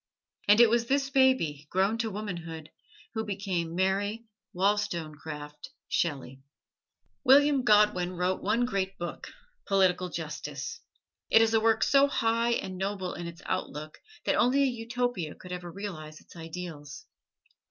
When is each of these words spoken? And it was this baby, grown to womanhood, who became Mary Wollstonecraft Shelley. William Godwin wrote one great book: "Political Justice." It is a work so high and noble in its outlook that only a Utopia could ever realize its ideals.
And 0.47 0.59
it 0.59 0.67
was 0.71 0.87
this 0.87 1.11
baby, 1.11 1.67
grown 1.69 1.99
to 1.99 2.09
womanhood, 2.09 2.71
who 3.13 3.23
became 3.23 3.75
Mary 3.75 4.25
Wollstonecraft 4.51 5.69
Shelley. 5.89 6.41
William 7.23 7.63
Godwin 7.63 8.13
wrote 8.13 8.41
one 8.41 8.65
great 8.65 8.97
book: 8.97 9.31
"Political 9.67 10.09
Justice." 10.09 10.79
It 11.29 11.43
is 11.43 11.53
a 11.53 11.59
work 11.59 11.83
so 11.83 12.07
high 12.07 12.53
and 12.53 12.79
noble 12.79 13.13
in 13.13 13.27
its 13.27 13.43
outlook 13.45 13.99
that 14.25 14.33
only 14.33 14.63
a 14.63 14.73
Utopia 14.73 15.35
could 15.35 15.51
ever 15.51 15.71
realize 15.71 16.19
its 16.19 16.35
ideals. 16.35 17.05